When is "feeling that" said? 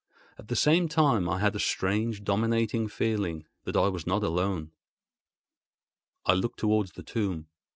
2.87-3.75